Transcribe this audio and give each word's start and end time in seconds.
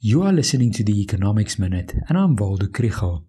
You 0.00 0.22
are 0.22 0.32
listening 0.32 0.72
to 0.74 0.84
the 0.84 1.02
Economics 1.02 1.58
Minute, 1.58 1.96
and 2.08 2.16
I'm 2.16 2.36
Waldo 2.36 2.66
Krugell. 2.66 3.24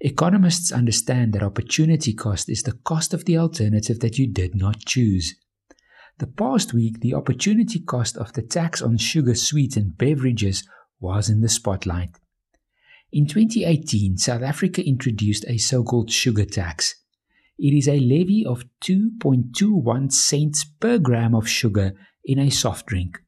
Economists 0.00 0.72
understand 0.72 1.34
that 1.34 1.42
opportunity 1.42 2.14
cost 2.14 2.48
is 2.48 2.62
the 2.62 2.72
cost 2.72 3.12
of 3.12 3.26
the 3.26 3.36
alternative 3.36 4.00
that 4.00 4.16
you 4.16 4.26
did 4.26 4.54
not 4.54 4.86
choose. 4.86 5.34
The 6.16 6.28
past 6.28 6.72
week, 6.72 7.00
the 7.00 7.12
opportunity 7.12 7.78
cost 7.78 8.16
of 8.16 8.32
the 8.32 8.40
tax 8.40 8.80
on 8.80 8.96
sugar 8.96 9.34
sweetened 9.34 9.98
beverages 9.98 10.66
was 10.98 11.28
in 11.28 11.42
the 11.42 11.50
spotlight. 11.50 12.18
In 13.12 13.26
2018, 13.26 14.16
South 14.16 14.42
Africa 14.42 14.82
introduced 14.82 15.44
a 15.46 15.58
so 15.58 15.84
called 15.84 16.10
sugar 16.10 16.46
tax. 16.46 16.94
It 17.58 17.74
is 17.74 17.86
a 17.86 18.00
levy 18.00 18.46
of 18.46 18.64
2.21 18.82 20.10
cents 20.10 20.64
per 20.64 20.96
gram 20.96 21.34
of 21.34 21.46
sugar 21.46 21.92
in 22.24 22.38
a 22.38 22.48
soft 22.48 22.86
drink. 22.86 23.21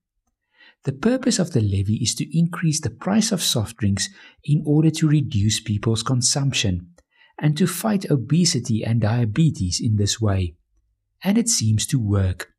The 0.84 0.92
purpose 0.92 1.38
of 1.38 1.52
the 1.52 1.62
levy 1.62 1.96
is 1.96 2.14
to 2.16 2.38
increase 2.38 2.80
the 2.80 2.90
price 2.90 3.32
of 3.32 3.42
soft 3.42 3.78
drinks 3.78 4.10
in 4.44 4.62
order 4.66 4.90
to 4.90 5.08
reduce 5.08 5.60
people's 5.60 6.02
consumption 6.02 6.90
and 7.40 7.56
to 7.56 7.66
fight 7.66 8.10
obesity 8.10 8.84
and 8.84 9.00
diabetes 9.00 9.80
in 9.82 9.96
this 9.96 10.20
way. 10.20 10.56
And 11.22 11.38
it 11.38 11.48
seems 11.48 11.86
to 11.86 11.98
work. 11.98 12.50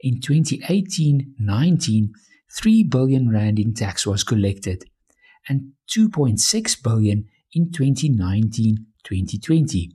In 0.00 0.20
2018-19, 0.20 2.10
3 2.54 2.84
billion 2.84 3.30
rand 3.30 3.58
in 3.58 3.72
tax 3.72 4.06
was 4.06 4.22
collected 4.22 4.84
and 5.48 5.72
2.6 5.90 6.82
billion 6.82 7.24
in 7.54 7.70
2019-2020. 7.70 9.88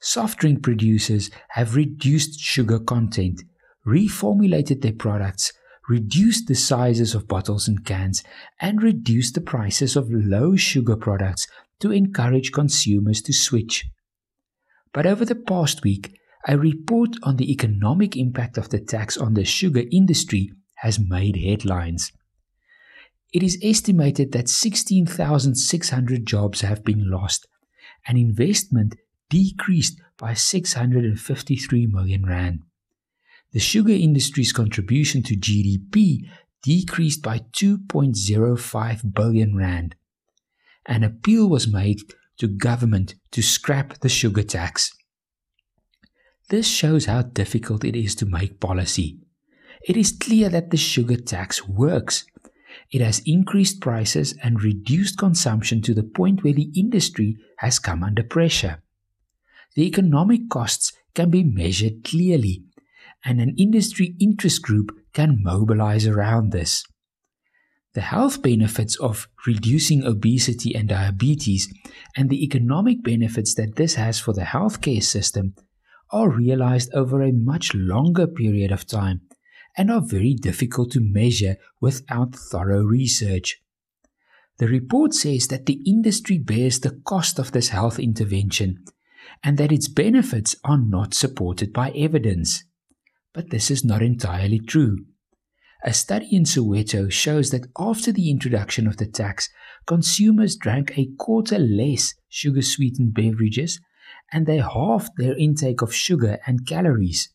Soft 0.00 0.38
drink 0.38 0.62
producers 0.62 1.30
have 1.50 1.76
reduced 1.76 2.40
sugar 2.40 2.78
content, 2.78 3.42
reformulated 3.86 4.80
their 4.80 4.94
products 4.94 5.52
reduce 5.90 6.44
the 6.44 6.54
sizes 6.54 7.14
of 7.16 7.26
bottles 7.26 7.66
and 7.66 7.84
cans, 7.84 8.22
and 8.60 8.80
reduce 8.80 9.32
the 9.32 9.40
prices 9.40 9.96
of 9.96 10.08
low 10.08 10.54
sugar 10.54 10.96
products 10.96 11.48
to 11.80 11.90
encourage 11.90 12.52
consumers 12.52 13.20
to 13.20 13.32
switch. 13.32 13.86
But 14.92 15.04
over 15.04 15.24
the 15.24 15.34
past 15.34 15.82
week, 15.82 16.16
a 16.46 16.56
report 16.56 17.16
on 17.24 17.36
the 17.36 17.50
economic 17.50 18.16
impact 18.16 18.56
of 18.56 18.70
the 18.70 18.78
tax 18.78 19.16
on 19.16 19.34
the 19.34 19.44
sugar 19.44 19.82
industry 19.90 20.52
has 20.76 21.00
made 21.00 21.36
headlines. 21.36 22.12
It 23.32 23.42
is 23.42 23.58
estimated 23.62 24.32
that 24.32 24.48
16,600 24.48 26.26
jobs 26.26 26.60
have 26.62 26.84
been 26.84 27.10
lost 27.10 27.46
and 28.06 28.16
investment 28.16 28.94
decreased 29.28 30.00
by 30.16 30.34
653 30.34 31.86
million 31.86 32.26
rand 32.26 32.60
the 33.52 33.58
sugar 33.58 33.92
industry's 33.92 34.52
contribution 34.52 35.22
to 35.24 35.36
GDP 35.36 36.28
decreased 36.62 37.22
by 37.22 37.38
2.05 37.52 39.14
billion 39.14 39.56
rand. 39.56 39.96
An 40.86 41.02
appeal 41.02 41.48
was 41.48 41.66
made 41.66 42.00
to 42.38 42.48
government 42.48 43.14
to 43.32 43.42
scrap 43.42 43.98
the 44.00 44.08
sugar 44.08 44.42
tax. 44.42 44.92
This 46.48 46.66
shows 46.66 47.06
how 47.06 47.22
difficult 47.22 47.84
it 47.84 47.96
is 47.96 48.14
to 48.16 48.26
make 48.26 48.60
policy. 48.60 49.18
It 49.86 49.96
is 49.96 50.12
clear 50.12 50.48
that 50.48 50.70
the 50.70 50.76
sugar 50.76 51.16
tax 51.16 51.66
works. 51.66 52.24
It 52.90 53.00
has 53.00 53.22
increased 53.24 53.80
prices 53.80 54.34
and 54.42 54.62
reduced 54.62 55.18
consumption 55.18 55.80
to 55.82 55.94
the 55.94 56.02
point 56.02 56.42
where 56.42 56.52
the 56.52 56.70
industry 56.74 57.36
has 57.58 57.78
come 57.78 58.02
under 58.02 58.22
pressure. 58.22 58.82
The 59.76 59.86
economic 59.86 60.48
costs 60.50 60.92
can 61.14 61.30
be 61.30 61.44
measured 61.44 62.04
clearly 62.04 62.64
and 63.24 63.40
an 63.40 63.54
industry 63.58 64.14
interest 64.20 64.62
group 64.62 64.90
can 65.12 65.42
mobilize 65.42 66.06
around 66.06 66.52
this. 66.52 66.84
The 67.94 68.02
health 68.02 68.40
benefits 68.40 68.96
of 68.96 69.28
reducing 69.46 70.04
obesity 70.04 70.74
and 70.76 70.88
diabetes 70.88 71.72
and 72.16 72.30
the 72.30 72.42
economic 72.44 73.02
benefits 73.02 73.54
that 73.54 73.74
this 73.74 73.94
has 73.94 74.20
for 74.20 74.32
the 74.32 74.42
healthcare 74.42 75.02
system 75.02 75.54
are 76.12 76.30
realized 76.30 76.92
over 76.94 77.22
a 77.22 77.32
much 77.32 77.74
longer 77.74 78.26
period 78.26 78.70
of 78.70 78.86
time 78.86 79.22
and 79.76 79.90
are 79.90 80.00
very 80.00 80.34
difficult 80.34 80.92
to 80.92 81.00
measure 81.00 81.56
without 81.80 82.34
thorough 82.34 82.82
research. 82.82 83.60
The 84.58 84.68
report 84.68 85.14
says 85.14 85.48
that 85.48 85.66
the 85.66 85.80
industry 85.86 86.38
bears 86.38 86.80
the 86.80 87.00
cost 87.04 87.38
of 87.38 87.52
this 87.52 87.70
health 87.70 87.98
intervention 87.98 88.84
and 89.42 89.56
that 89.58 89.72
its 89.72 89.88
benefits 89.88 90.54
are 90.64 90.78
not 90.78 91.14
supported 91.14 91.72
by 91.72 91.90
evidence. 91.90 92.64
But 93.32 93.50
this 93.50 93.70
is 93.70 93.84
not 93.84 94.02
entirely 94.02 94.58
true. 94.58 95.04
A 95.84 95.92
study 95.94 96.28
in 96.32 96.44
Soweto 96.44 97.10
shows 97.10 97.50
that 97.50 97.66
after 97.78 98.12
the 98.12 98.30
introduction 98.30 98.86
of 98.86 98.98
the 98.98 99.06
tax, 99.06 99.48
consumers 99.86 100.56
drank 100.56 100.92
a 100.96 101.08
quarter 101.18 101.58
less 101.58 102.14
sugar 102.28 102.62
sweetened 102.62 103.14
beverages 103.14 103.80
and 104.32 104.46
they 104.46 104.58
halved 104.58 105.10
their 105.16 105.36
intake 105.36 105.80
of 105.80 105.94
sugar 105.94 106.38
and 106.46 106.66
calories. 106.66 107.32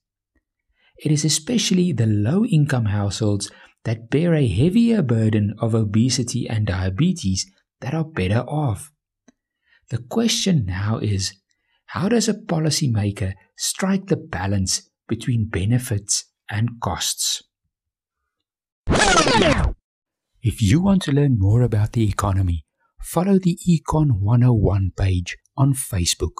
It 0.97 1.11
is 1.11 1.25
especially 1.25 1.91
the 1.91 2.05
low 2.05 2.45
income 2.45 2.85
households 2.85 3.51
that 3.83 4.09
bear 4.09 4.33
a 4.33 4.47
heavier 4.47 5.01
burden 5.01 5.55
of 5.59 5.75
obesity 5.75 6.47
and 6.47 6.67
diabetes 6.67 7.51
that 7.81 7.93
are 7.93 8.05
better 8.05 8.41
off. 8.41 8.91
The 9.89 9.99
question 9.99 10.65
now 10.65 10.99
is 10.99 11.33
how 11.87 12.09
does 12.09 12.27
a 12.27 12.33
policymaker 12.33 13.33
strike 13.57 14.07
the 14.07 14.17
balance 14.17 14.89
between 15.07 15.47
benefits 15.47 16.25
and 16.49 16.69
costs. 16.81 17.43
If 20.41 20.61
you 20.61 20.81
want 20.81 21.01
to 21.03 21.11
learn 21.11 21.39
more 21.39 21.61
about 21.63 21.93
the 21.93 22.07
economy, 22.07 22.65
follow 23.01 23.39
the 23.39 23.57
Econ 23.67 24.19
101 24.19 24.91
page 24.95 25.37
on 25.57 25.73
Facebook. 25.73 26.33